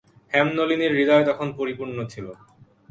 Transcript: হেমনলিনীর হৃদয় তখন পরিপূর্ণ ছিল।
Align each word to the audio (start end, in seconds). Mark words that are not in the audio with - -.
হেমনলিনীর 0.31 0.95
হৃদয় 0.97 1.25
তখন 1.29 1.47
পরিপূর্ণ 1.57 1.97
ছিল। 2.05 2.25